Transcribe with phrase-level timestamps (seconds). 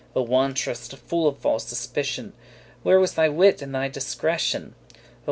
[0.15, 2.29] O wantrust,* full of false suspicion!
[2.29, 4.73] *distrust <3> Where was thy wit and thy discretion?
[4.95, 4.99] O!